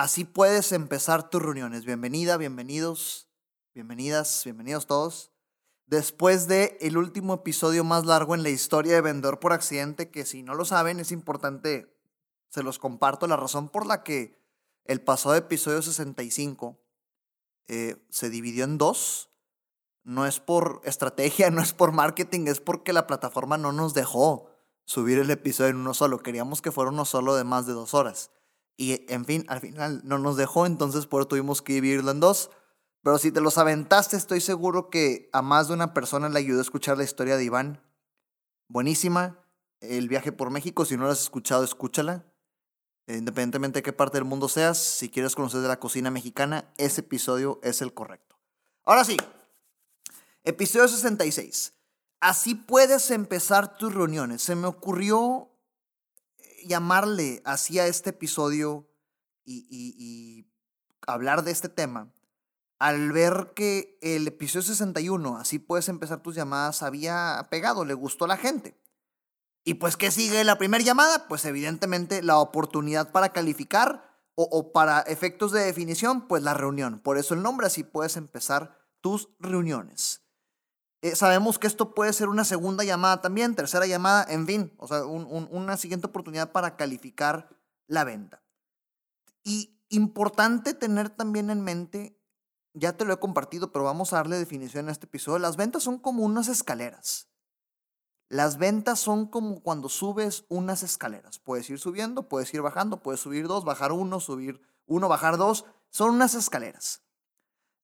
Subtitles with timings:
[0.00, 1.84] Así puedes empezar tus reuniones.
[1.84, 3.28] Bienvenida, bienvenidos,
[3.74, 5.30] bienvenidas, bienvenidos todos.
[5.84, 10.24] Después de el último episodio más largo en la historia de Vendedor por Accidente, que
[10.24, 11.94] si no lo saben es importante,
[12.48, 14.42] se los comparto, la razón por la que
[14.86, 16.80] el pasado episodio 65
[17.68, 19.28] eh, se dividió en dos
[20.02, 24.48] no es por estrategia, no es por marketing, es porque la plataforma no nos dejó
[24.86, 26.20] subir el episodio en uno solo.
[26.20, 28.30] Queríamos que fuera uno solo de más de dos horas.
[28.80, 32.20] Y en fin, al final no nos dejó, entonces por eso tuvimos que dividirlo en
[32.20, 32.50] dos.
[33.02, 36.60] Pero si te los aventaste, estoy seguro que a más de una persona le ayudó
[36.60, 37.82] a escuchar la historia de Iván.
[38.68, 39.38] Buenísima.
[39.80, 42.24] El viaje por México, si no lo has escuchado, escúchala.
[43.06, 47.02] Independientemente de qué parte del mundo seas, si quieres conocer de la cocina mexicana, ese
[47.02, 48.38] episodio es el correcto.
[48.86, 49.18] Ahora sí,
[50.42, 51.74] Episodio 66.
[52.20, 54.40] Así puedes empezar tus reuniones.
[54.40, 55.49] Se me ocurrió eh,
[56.66, 58.88] llamarle así a este episodio
[59.44, 60.46] y,
[61.06, 62.12] hablar de este tema
[62.78, 68.24] al ver que el episodio 61, así puedes empezar tus llamadas, había pegado, le gustó
[68.24, 68.78] a la gente.
[69.64, 71.28] Y pues, ¿qué sigue la primera llamada?
[71.28, 77.00] Pues evidentemente la oportunidad para calificar o, o, para efectos de definición, pues la reunión.
[77.00, 80.19] Por eso el nombre, así puedes empezar tus reuniones.
[81.02, 84.86] Eh, sabemos que esto puede ser una segunda llamada también, tercera llamada, en fin, o
[84.86, 87.48] sea, una siguiente oportunidad para calificar
[87.86, 88.42] la venta.
[89.42, 92.20] Y importante tener también en mente,
[92.74, 95.82] ya te lo he compartido, pero vamos a darle definición en este episodio, las ventas
[95.82, 97.30] son como unas escaleras.
[98.28, 101.38] Las ventas son como cuando subes unas escaleras.
[101.40, 105.64] Puedes ir subiendo, puedes ir bajando, puedes subir dos, bajar uno, subir uno, bajar dos.
[105.88, 107.02] Son unas escaleras.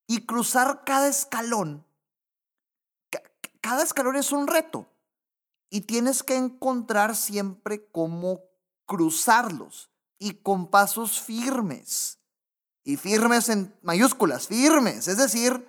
[0.07, 1.85] Y cruzar cada escalón
[3.67, 4.87] cada escalón es un reto
[5.71, 8.43] y tienes que encontrar siempre cómo
[8.85, 9.91] cruzarlos
[10.21, 12.21] y con pasos firmes.
[12.85, 15.09] Y firmes en mayúsculas, firmes.
[15.09, 15.69] Es decir,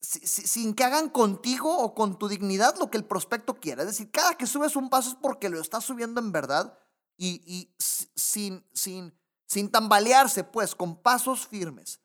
[0.00, 3.82] sin que hagan contigo o con tu dignidad lo que el prospecto quiera.
[3.82, 6.78] Es decir, cada que subes un paso es porque lo estás subiendo en verdad
[7.18, 12.00] y, y sin, sin, sin tambalearse, pues, con pasos firmes.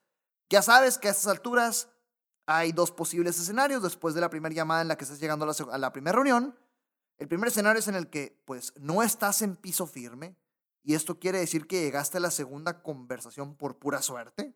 [0.50, 1.88] Ya sabes que a estas alturas
[2.48, 5.78] hay dos posibles escenarios después de la primera llamada en la que estás llegando a
[5.78, 6.58] la, primera reunión.
[7.18, 10.38] El primer escenario es en el que pues no estás en piso firme
[10.84, 14.56] y esto quiere decir que llegaste a la segunda conversación por pura suerte.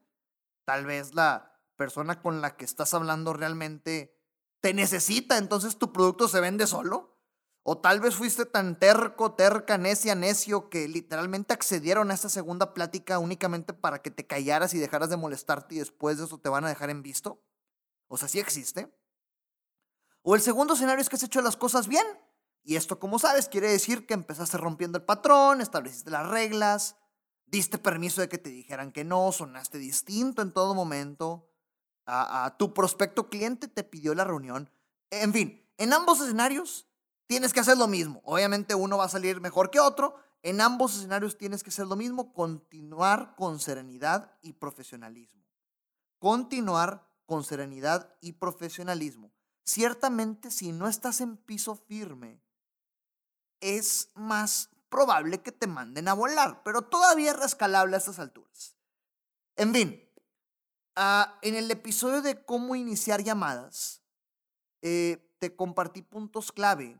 [0.65, 4.15] Tal vez la persona con la que estás hablando realmente
[4.61, 7.17] te necesita, entonces tu producto se vende solo.
[7.63, 12.73] O tal vez fuiste tan terco, terca, necia, necio que literalmente accedieron a esta segunda
[12.73, 16.49] plática únicamente para que te callaras y dejaras de molestarte y después de eso te
[16.49, 17.41] van a dejar en visto.
[18.09, 18.93] O sea, sí existe.
[20.21, 22.05] O el segundo escenario es que has hecho las cosas bien.
[22.63, 26.97] Y esto, como sabes, quiere decir que empezaste rompiendo el patrón, estableciste las reglas,
[27.45, 31.45] diste permiso de que te dijeran que no, sonaste distinto en todo momento.
[32.11, 34.71] A, tu prospecto cliente te pidió la reunión.
[35.11, 36.87] En fin, en ambos escenarios
[37.27, 38.21] tienes que hacer lo mismo.
[38.25, 40.15] Obviamente uno va a salir mejor que otro.
[40.41, 45.45] En ambos escenarios tienes que hacer lo mismo, continuar con serenidad y profesionalismo.
[46.17, 49.31] Continuar con serenidad y profesionalismo.
[49.63, 52.41] Ciertamente, si no estás en piso firme,
[53.59, 58.75] es más probable que te manden a volar, pero todavía es rescalable a estas alturas.
[59.57, 60.03] En fin,
[60.95, 64.01] ah, en el episodio de cómo iniciar llamadas,
[64.81, 66.99] eh, te compartí puntos clave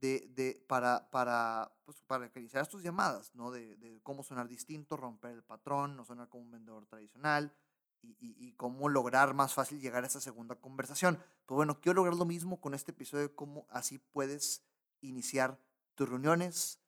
[0.00, 2.30] de, de, para, para, pues, para
[2.66, 3.50] tus llamadas, ¿no?
[3.50, 7.54] De, cómo sonar distinto, romper el patrón, no sonar como un vendedor tradicional,
[8.02, 11.18] y, cómo lograr más fácil llegar a esa segunda conversación.
[11.46, 14.62] Pues bueno, quiero lograr lo mismo con este episodio de cómo así puedes
[15.00, 15.58] iniciar
[15.94, 16.78] tus reuniones,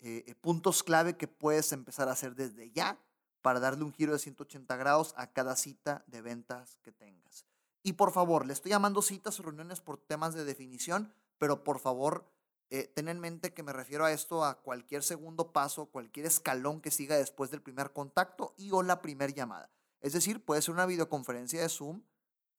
[0.00, 2.98] eh, eh, puntos clave que puedes empezar a hacer desde ya
[3.42, 7.44] para darle un giro de 180 grados a cada cita de ventas que tengas.
[7.82, 11.78] Y por favor, le estoy llamando citas o reuniones por temas de definición, pero por
[11.78, 12.30] favor,
[12.68, 16.80] eh, ten en mente que me refiero a esto a cualquier segundo paso, cualquier escalón
[16.80, 19.70] que siga después del primer contacto y o la primera llamada.
[20.00, 22.02] Es decir, puede ser una videoconferencia de Zoom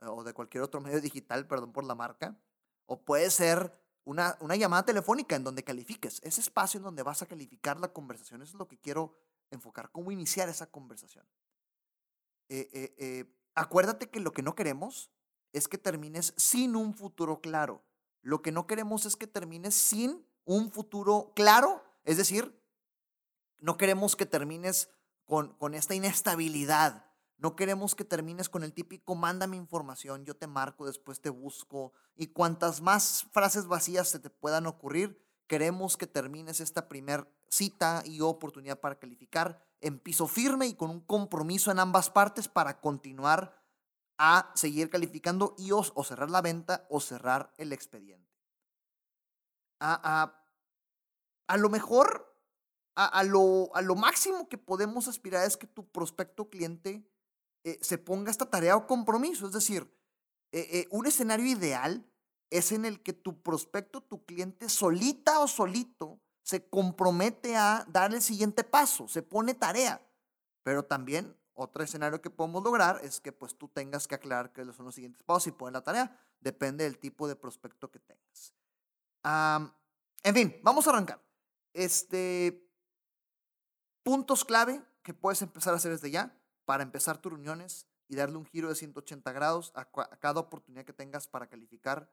[0.02, 2.40] eh, o de cualquier otro medio digital, perdón por la marca,
[2.86, 3.74] o puede ser
[4.04, 6.20] una, una llamada telefónica en donde califiques.
[6.24, 9.18] Ese espacio en donde vas a calificar la conversación, eso es lo que quiero
[9.52, 11.26] enfocar, cómo iniciar esa conversación.
[12.50, 15.12] Eh, eh, acuérdate que lo que no queremos
[15.54, 17.84] es que termines sin un futuro claro.
[18.22, 22.60] Lo que no queremos es que termines sin un futuro claro, es decir,
[23.60, 24.90] no queremos que termines
[25.26, 27.11] con, con esta inestabilidad.
[27.42, 31.92] No queremos que termines con el típico mándame información, yo te marco, después te busco.
[32.16, 38.04] Y cuantas más frases vacías se te puedan ocurrir, queremos que termines esta primer cita
[38.06, 42.80] y oportunidad para calificar en piso firme y con un compromiso en ambas partes para
[42.80, 43.60] continuar
[44.20, 48.38] a seguir calificando y o, cerrar la venta o cerrar el expediente.
[49.80, 50.38] A,
[51.48, 52.32] a lo mejor
[52.94, 57.11] a, lo, a, lo, máximo que podemos aspirar es que tu prospecto cliente
[57.64, 59.46] eh, se ponga esta tarea o compromiso.
[59.46, 59.84] Es decir,
[60.52, 62.06] eh, eh, un escenario ideal
[62.50, 68.14] es en el que tu prospecto, tu cliente, solita o solito, se compromete a dar
[68.14, 70.02] el siguiente paso, se pone tarea.
[70.64, 74.66] Pero también otro escenario que podemos lograr es que pues tú tengas que aclarar qué
[74.74, 76.20] son los siguientes pasos y poner la tarea.
[76.40, 78.56] Depende del tipo de prospecto que tengas.
[80.24, 81.22] en fin, vamos a arrancar.
[81.74, 82.68] Este,
[84.04, 86.36] puntos clave que puedes empezar a hacer desde ya
[86.72, 89.92] para empezar tus reuniones y darle un giro de 180 grados a,
[90.22, 92.10] cada oportunidad que tengas para calificar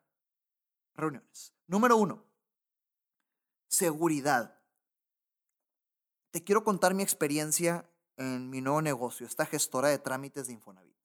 [0.97, 1.55] reuniones.
[1.69, 2.25] Número uno,
[3.69, 4.59] seguridad.
[6.33, 10.99] Te quiero contar mi experiencia en mi nuevo negocio, esta gestora de trámites de Infonavit.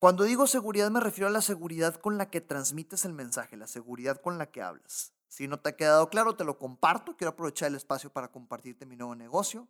[0.00, 3.68] Cuando digo seguridad me refiero a la seguridad con la que transmites el mensaje, la
[3.68, 5.12] seguridad con la que hablas.
[5.28, 7.16] Si no te ha quedado claro, te lo comparto.
[7.16, 9.68] Quiero aprovechar el espacio para compartirte mi nuevo negocio.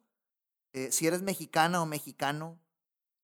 [0.73, 2.59] Eh, si eres mexicana o mexicano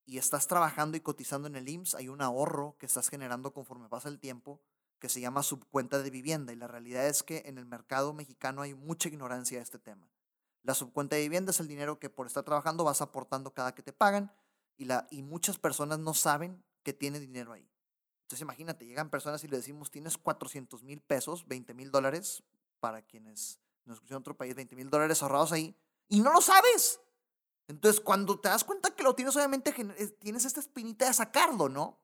[0.06, 3.88] y estás trabajando y cotizando en el IMSS, hay un ahorro que estás generando conforme
[3.88, 4.61] pasa el tiempo
[4.99, 6.52] que se llama subcuenta de vivienda.
[6.52, 10.08] Y la realidad es que en el mercado mexicano hay mucha ignorancia de este tema.
[10.62, 13.82] La subcuenta de vivienda es el dinero que por estar trabajando vas aportando cada que
[13.82, 14.32] te pagan
[14.76, 17.69] y, la, y muchas personas no saben que tiene dinero ahí.
[18.23, 22.43] Entonces imagínate, llegan personas y le decimos, tienes 400 mil pesos, 20 mil dólares,
[22.81, 25.76] para quienes nos escuchan en otro país, 20 mil dólares ahorrados ahí,
[26.08, 27.00] y no lo sabes.
[27.69, 31.69] Entonces cuando te das cuenta que lo tienes, obviamente eh, tienes esta espinita de sacarlo,
[31.69, 32.00] ¿no?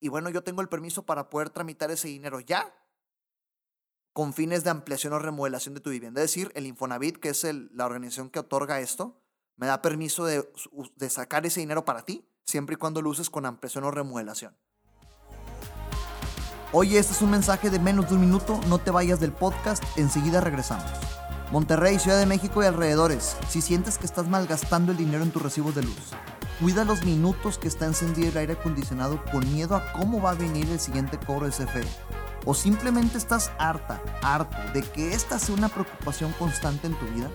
[0.00, 2.74] Y bueno, yo tengo el permiso para poder tramitar ese dinero ya,
[4.12, 6.22] con fines de ampliación o remodelación de tu vivienda.
[6.22, 9.20] Es decir, el Infonavit, que es la organización que otorga esto,
[9.56, 10.50] me da permiso de,
[10.96, 14.56] de sacar ese dinero para ti, siempre y cuando lo uses con ampliación o remodelación.
[16.72, 19.82] Oye, este es un mensaje de menos de un minuto, no te vayas del podcast,
[19.96, 20.90] enseguida regresamos.
[21.52, 25.42] Monterrey, Ciudad de México y alrededores, si sientes que estás malgastando el dinero en tus
[25.42, 25.94] recibos de luz,
[26.60, 30.34] cuida los minutos que está encendido el aire acondicionado con miedo a cómo va a
[30.34, 31.84] venir el siguiente cobro de CFE.
[32.44, 37.30] O simplemente estás harta, harto de que esta sea una preocupación constante en tu vida.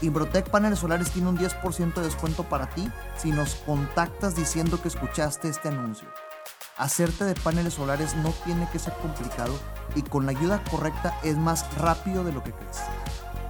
[0.00, 4.88] Imbrotec Paneles Solares tiene un 10% de descuento para ti si nos contactas diciendo que
[4.88, 6.08] escuchaste este anuncio.
[6.76, 9.52] Hacerte de paneles solares no tiene que ser complicado
[9.94, 12.78] y con la ayuda correcta es más rápido de lo que crees.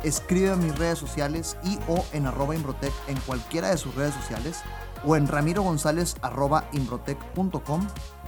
[0.03, 4.15] Escribe a mis redes sociales y o en arroba Imbrotec en cualquiera de sus redes
[4.15, 4.63] sociales
[5.05, 7.87] o en ramiro gonzález arroba imbrotec.com.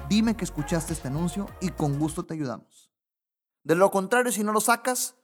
[0.08, 2.90] Dime que escuchaste este anuncio y con gusto te ayudamos.
[3.64, 5.16] De lo contrario, si no lo sacas,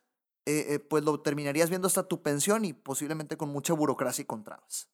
[0.46, 4.26] eh, eh, pues lo terminarías viendo hasta tu pensión y posiblemente con mucha burocracia y
[4.26, 4.88] contras.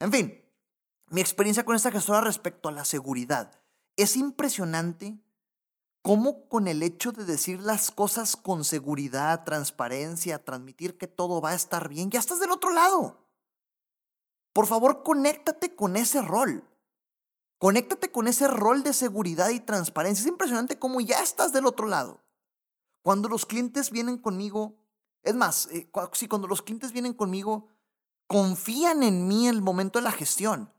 [0.00, 0.44] En fin,
[1.08, 3.62] mi experiencia con esta gestora respecto a la seguridad
[3.96, 5.18] es impresionante
[6.04, 11.52] cómo con el hecho de decir las cosas con seguridad, transparencia, transmitir que todo va
[11.52, 13.26] a estar bien, ya estás del otro lado.
[14.52, 16.62] Por favor, conéctate con ese rol.
[17.56, 20.20] Conéctate con ese rol de seguridad y transparencia.
[20.20, 22.20] Es impresionante cómo ya estás del otro lado.
[23.02, 24.76] Cuando los clientes vienen conmigo,
[25.22, 27.68] es más, eh, si cuando los clientes vienen conmigo,
[28.26, 30.70] confían en mí en el momento de la gestión.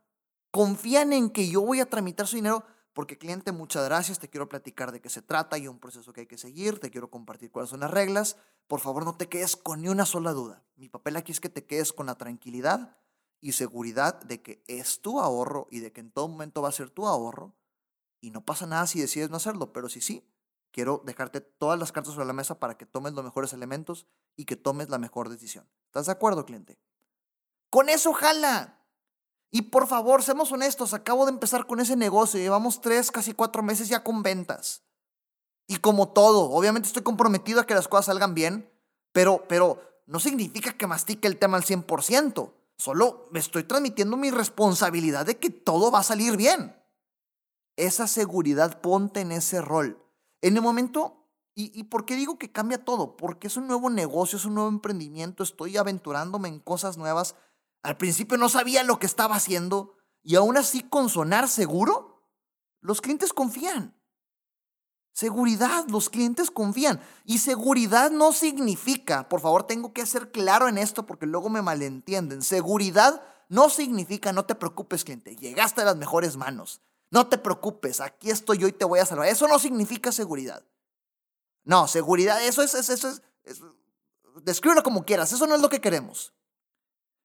[0.51, 2.63] Confían en que yo voy a tramitar su dinero
[2.95, 6.21] porque cliente, muchas gracias, te quiero platicar de qué se trata y un proceso que
[6.21, 8.37] hay que seguir, te quiero compartir cuáles son las reglas.
[8.67, 10.63] Por favor, no te quedes con ni una sola duda.
[10.77, 12.97] Mi papel aquí es que te quedes con la tranquilidad
[13.41, 16.71] y seguridad de que es tu ahorro y de que en todo momento va a
[16.71, 17.53] ser tu ahorro
[18.21, 20.25] y no pasa nada si decides no hacerlo, pero si sí,
[20.71, 24.45] quiero dejarte todas las cartas sobre la mesa para que tomes los mejores elementos y
[24.45, 25.69] que tomes la mejor decisión.
[25.87, 26.79] ¿Estás de acuerdo, cliente?
[27.69, 28.84] Con eso jala.
[29.51, 33.63] Y por favor, seamos honestos, acabo de empezar con ese negocio, llevamos tres, casi cuatro
[33.63, 34.83] meses ya con ventas.
[35.67, 38.69] Y como todo, obviamente estoy comprometido a que las cosas salgan bien,
[39.11, 42.53] pero, pero no significa que mastique el tema al 100%.
[42.77, 46.75] Solo me estoy transmitiendo mi responsabilidad de que todo va a salir bien.
[47.77, 50.01] Esa seguridad ponte en ese rol.
[50.41, 51.25] En el momento,
[51.55, 53.17] ¿y, ¿y por qué digo que cambia todo?
[53.17, 57.35] Porque es un nuevo negocio, es un nuevo emprendimiento, estoy aventurándome en cosas nuevas
[57.85, 62.23] Al principio no sabía lo que estaba haciendo y aún así con sonar seguro,
[62.81, 63.95] los clientes confían.
[65.11, 66.99] Seguridad, los clientes confían.
[67.25, 71.61] Y seguridad no significa, por favor tengo que ser claro en esto porque luego me
[71.61, 72.41] malentienden.
[72.41, 76.81] Seguridad no significa no te preocupes cliente, llegaste a las mejores manos.
[77.11, 79.27] No te preocupes, aquí estoy yo y te voy a salvar.
[79.27, 80.65] Eso no significa seguridad.
[81.63, 83.75] No, seguridad, eso es, eso es, eso
[84.41, 86.33] descríbelo como quieras, eso no es lo que queremos.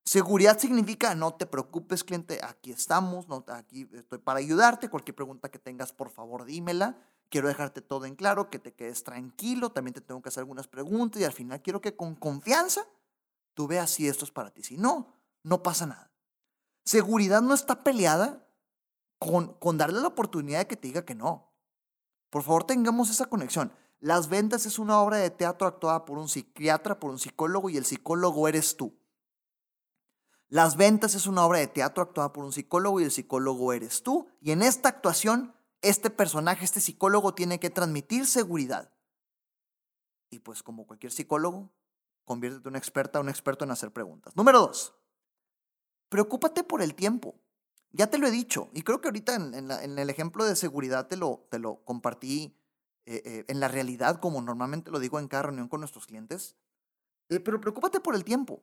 [0.05, 4.89] Seguridad significa no te preocupes, cliente, aquí estamos, no, aquí estoy para ayudarte.
[4.89, 6.99] Cualquier pregunta que tengas, por favor, dímela.
[7.29, 9.71] Quiero dejarte todo en claro, que te quedes tranquilo.
[9.71, 12.85] También te tengo que hacer algunas preguntas y al final quiero que con confianza
[13.55, 14.65] tú veas si esto es para ti.
[14.65, 15.15] Si no,
[15.45, 16.11] no pasa nada.
[16.85, 18.49] Seguridad no está peleada
[19.19, 21.53] con, con darle la oportunidad de que te diga que no.
[22.31, 23.73] Por favor, tengamos esa conexión.
[24.01, 27.77] Las ventas es una obra de teatro actuada por un psiquiatra, por un psicólogo y
[27.77, 29.00] el psicólogo eres tú.
[30.51, 34.03] Las ventas es una obra de teatro actuada por un psicólogo y el psicólogo eres
[34.03, 34.29] tú.
[34.41, 38.93] Y en esta actuación, este personaje, este psicólogo tiene que transmitir seguridad.
[40.29, 41.71] Y pues como cualquier psicólogo,
[42.25, 44.35] conviértete en una experta, un experto en hacer preguntas.
[44.35, 44.93] Número dos,
[46.09, 47.37] preocúpate por el tiempo.
[47.93, 51.17] Ya te lo he dicho y creo que ahorita en, el ejemplo de seguridad te
[51.17, 52.57] lo, te lo compartí
[53.07, 56.57] eh, eh, en la realidad, como normalmente lo digo en cada reunión con nuestros clientes.
[57.29, 58.63] Eh, pero preocúpate por el tiempo.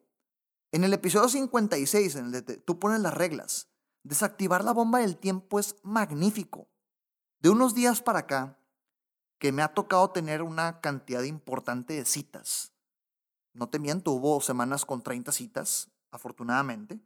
[0.72, 3.70] En el episodio 56, en el de tú pones las reglas,
[4.04, 6.68] desactivar la bomba del tiempo es magnífico.
[7.40, 8.60] De unos días para acá,
[9.40, 12.74] que me ha tocado tener una cantidad importante de citas.
[13.54, 17.00] No te miento, hubo semanas con 30 citas, afortunadamente.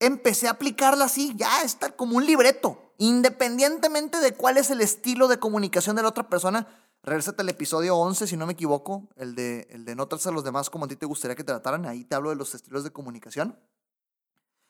[0.00, 2.94] Empecé a aplicarla así, ya está como un libreto.
[2.98, 6.66] Independientemente de cuál es el estilo de comunicación de la otra persona,
[7.02, 10.34] regresate al episodio 11, si no me equivoco, el de, el de no tratar a
[10.34, 11.86] los demás como a ti te gustaría que trataran.
[11.86, 13.58] Ahí te hablo de los estilos de comunicación.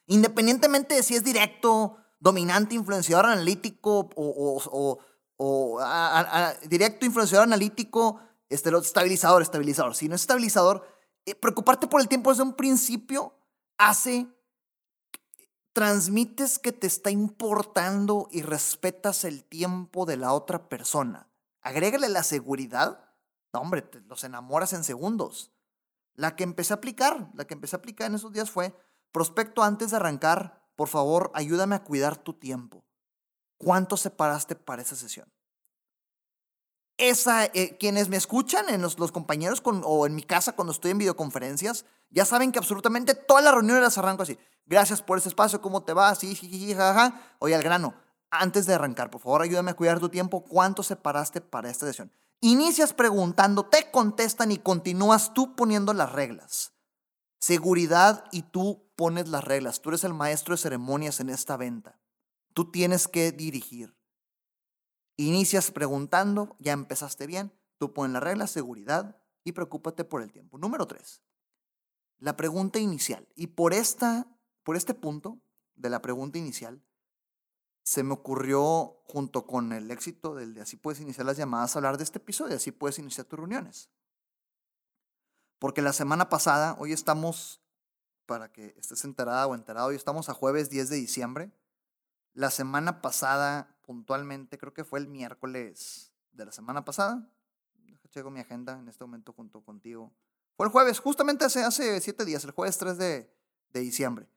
[0.06, 4.98] Independientemente de si es directo, dominante, influenciador analítico o,
[6.68, 9.94] directo, influenciador analítico, este, estabilizador, estabilizador.
[9.94, 10.86] Si no es estabilizador,
[11.26, 13.34] eh, preocuparte por el tiempo desde un principio
[13.78, 14.26] hace
[15.72, 21.31] transmites que te está importando y respetas el tiempo de la otra persona.
[21.62, 23.04] Agrégale la seguridad.
[23.52, 25.52] No, hombre, te los enamoras en segundos.
[26.14, 28.76] La que empecé a aplicar, la que empecé a aplicar en esos días fue,
[29.12, 32.84] prospecto antes de arrancar, por favor, ayúdame a cuidar tu tiempo.
[33.56, 35.32] ¿Cuánto separaste para esa sesión?
[36.98, 40.98] Esa, eh, quienes me escuchan, en los, compañeros o en mi casa cuando estoy en
[40.98, 44.38] videoconferencias, ya saben que absolutamente todas las reuniones las arranco así.
[44.66, 46.14] Gracias por ese espacio, ¿cómo te va?
[46.14, 47.20] Sí, sí, sí, jaja.
[47.38, 47.94] Oye, al grano,
[48.32, 50.42] antes de arrancar, por favor, ayúdame a cuidar tu tiempo.
[50.42, 52.10] ¿Cuánto separaste para esta sesión?
[52.40, 56.72] Inicias preguntando, te contestan y continúas tú poniendo las reglas.
[57.38, 59.82] Seguridad y tú pones las reglas.
[59.82, 62.00] Tú eres el maestro de ceremonias en esta venta.
[62.54, 63.94] Tú tienes que dirigir.
[65.18, 70.56] Inicias preguntando, ya empezaste bien, tú pones la regla, seguridad y preocúpate por el tiempo.
[70.56, 71.22] Número tres,
[72.18, 73.28] la pregunta inicial.
[73.36, 74.26] Y por, esta,
[74.62, 75.38] por este punto
[75.74, 76.82] de la pregunta inicial,
[77.82, 81.98] se me ocurrió, junto con el éxito del de así puedes iniciar las llamadas, hablar
[81.98, 83.90] de este episodio, así puedes iniciar tus reuniones.
[85.58, 87.60] Porque la semana pasada, hoy estamos,
[88.26, 91.52] para que estés enterada o enterado, hoy estamos a jueves 10 de diciembre.
[92.34, 97.28] La semana pasada puntualmente, creo que fue el miércoles de la semana pasada.
[98.10, 100.12] Checo mi agenda en este momento junto contigo.
[100.56, 103.34] Fue el jueves, justamente hace, hace siete días, el jueves 3 de,
[103.70, 104.28] de diciembre.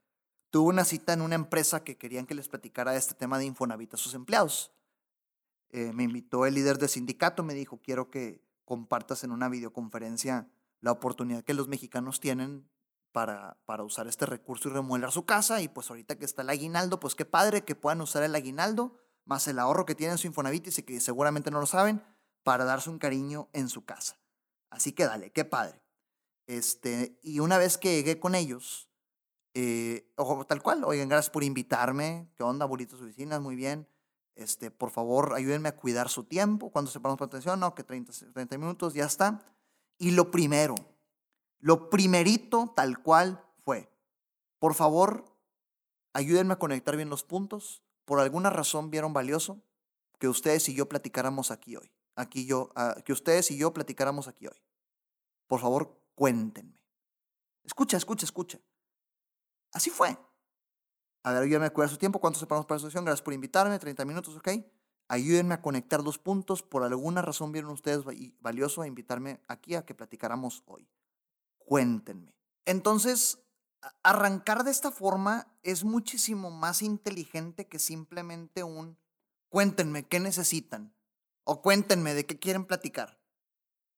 [0.55, 3.95] Tuve una cita en una empresa que querían que les platicara este tema de Infonavit
[3.95, 4.71] a sus empleados.
[5.67, 10.47] Eh, me invitó el líder del sindicato, me dijo, quiero que compartas en una videoconferencia
[10.79, 12.69] la oportunidad que los mexicanos tienen
[13.11, 15.61] para, para usar este recurso y remodelar su casa.
[15.61, 18.95] Y pues ahorita que está el aguinaldo, pues qué padre que puedan usar el aguinaldo
[19.25, 22.01] más el ahorro que tienen su Infonavit y que seguramente no lo saben,
[22.43, 24.21] para darse un cariño en su casa.
[24.69, 25.83] Así que dale, qué padre.
[26.47, 28.87] Este, y una vez que llegué con ellos,
[29.55, 33.87] eh, ojo, tal cual, oigan, gracias por invitarme, qué onda, bonitas oficinas, muy bien.
[34.35, 36.69] Este, por favor, ayúdenme a cuidar su tiempo.
[36.69, 39.41] Cuando separamos por atención, no, que 30, 30 minutos, ya está.
[39.97, 40.75] Y lo primero,
[41.59, 43.89] lo primerito tal cual fue,
[44.59, 45.25] por favor,
[46.13, 49.61] ayúdenme a conectar bien los puntos por alguna razón vieron valioso
[50.19, 51.91] que ustedes y yo platicáramos aquí hoy.
[52.15, 54.61] Aquí yo, ah, que ustedes y yo platicáramos aquí hoy.
[55.47, 56.79] Por favor, cuéntenme.
[57.63, 58.59] Escucha, escucha, escucha.
[59.75, 60.17] Así fue.
[61.23, 62.21] A ver, ayúdenme a cuidar su tiempo.
[62.21, 63.03] ¿Cuánto separamos para la sesión?
[63.03, 63.77] Gracias por invitarme.
[63.77, 64.47] 30 minutos, ¿ok?
[65.09, 66.63] Ayúdenme a conectar dos puntos.
[66.63, 68.05] Por alguna razón vieron ustedes
[68.39, 70.87] valioso a invitarme aquí a que platicáramos hoy.
[71.57, 72.37] Cuéntenme.
[72.63, 73.43] Entonces,
[74.01, 78.97] arrancar de esta forma es muchísimo más inteligente que simplemente un
[79.49, 80.95] cuéntenme qué necesitan
[81.43, 83.19] o cuéntenme de qué quieren platicar.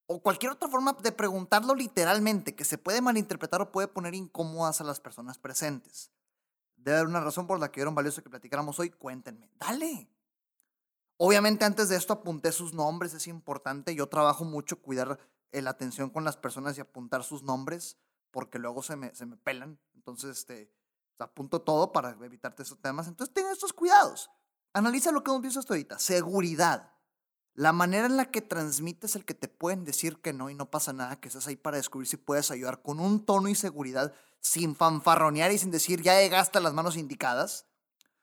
[0.08, 4.80] O cualquier otra forma de preguntarlo literalmente que se puede malinterpretar o puede poner incómodas
[4.80, 6.12] a las personas presentes.
[6.78, 8.90] Debe haber una razón por la que vieron valioso que platicáramos hoy.
[8.90, 9.52] Cuéntenme.
[9.60, 10.10] Dale.
[11.18, 13.94] Obviamente antes de esto apunté sus nombres, es importante.
[13.96, 15.20] Yo trabajo mucho cuidar
[15.52, 17.98] eh, la atención con las personas y apuntar sus nombres
[18.32, 19.80] porque luego se me, se me pelan.
[19.96, 20.72] Entonces, este,
[21.20, 23.08] apunto todo para evitarte esos temas.
[23.08, 24.30] Entonces, ten estos cuidados.
[24.74, 26.00] Analiza lo que hemos visto hasta ahorita.
[26.00, 26.94] Seguridad.
[27.58, 30.70] La manera en la que transmites el que te pueden decir que no y no
[30.70, 34.14] pasa nada, que estás ahí para descubrir si puedes ayudar con un tono y seguridad,
[34.40, 37.66] sin fanfarronear y sin decir ya llegaste a las manos indicadas.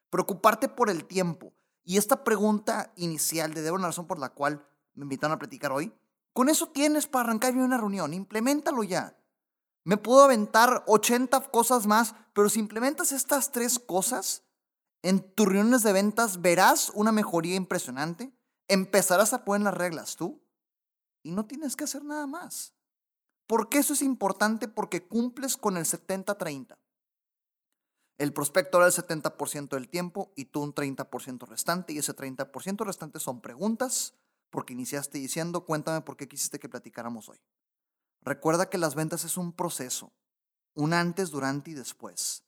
[0.08, 1.52] Preocuparte por el tiempo.
[1.82, 4.64] Y esta pregunta inicial de debo una razón por la cual
[4.94, 5.92] me invitaron a platicar hoy,
[6.32, 8.14] con eso tienes para arrancar bien una reunión.
[8.14, 9.18] Implementalo ya.
[9.82, 14.44] Me puedo aventar 80 cosas más, pero si implementas estas tres cosas,
[15.02, 18.32] en tus reuniones de ventas verás una mejoría impresionante
[18.68, 20.42] empezarás a poner las reglas tú
[21.22, 22.74] y no tienes que hacer nada más.
[23.46, 24.68] ¿Por qué eso es importante?
[24.68, 26.76] Porque cumples con el 70-30.
[28.16, 32.84] El prospecto era el 70% del tiempo y tú un 30% restante y ese 30%
[32.84, 34.14] restante son preguntas
[34.50, 37.40] porque iniciaste diciendo, cuéntame por qué quisiste que platicáramos hoy.
[38.22, 40.12] Recuerda que las ventas es un proceso,
[40.74, 42.44] un antes, durante y después.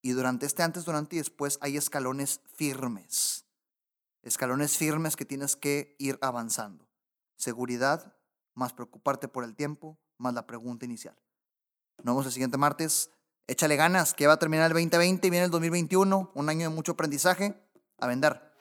[0.00, 3.43] Y durante este antes, durante y después hay escalones firmes
[4.24, 6.88] escalones firmes que tienes que ir avanzando.
[7.36, 8.16] Seguridad,
[8.54, 11.16] más preocuparte por el tiempo, más la pregunta inicial.
[11.98, 13.10] Nos vemos el siguiente martes.
[13.46, 16.74] Échale ganas, que va a terminar el 2020 y viene el 2021, un año de
[16.74, 17.60] mucho aprendizaje.
[17.98, 18.54] A vender.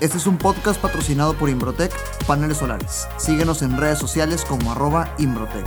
[0.00, 1.92] Este es un podcast patrocinado por Imbrotec
[2.26, 3.06] Paneles Solares.
[3.18, 5.66] Síguenos en redes sociales como arroba Imbrotec.